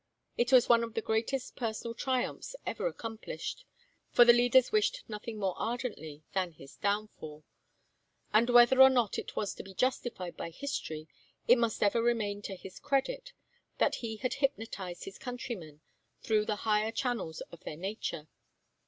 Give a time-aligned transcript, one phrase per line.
[0.35, 3.65] It was one of the greatest personal triumphs ever accomplished
[4.09, 7.43] for the leaders wished nothing more ardently than his downfall
[8.33, 11.07] and whether or not it was to be justified by history,
[11.47, 13.33] it must ever remain to his credit
[13.77, 15.81] that he had hypnotized his countrymen
[16.23, 18.27] through the higher channels of their nature.